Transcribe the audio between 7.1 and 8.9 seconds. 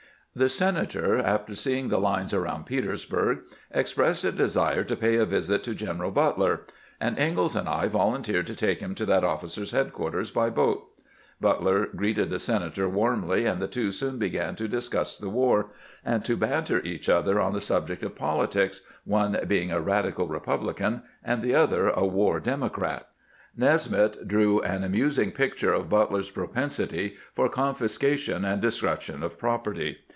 Ingalls and I volunteered to take